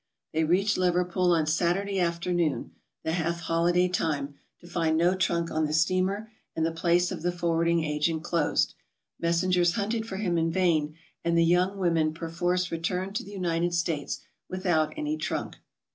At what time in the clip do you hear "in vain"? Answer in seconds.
10.39-10.95